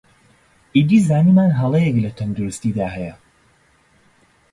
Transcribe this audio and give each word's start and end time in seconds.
ئیدی 0.75 0.99
زانیمان 1.09 1.51
هەڵەیەک 1.59 1.95
لە 2.05 2.11
تەندروستیدا 2.17 2.87
هەیە 2.95 3.15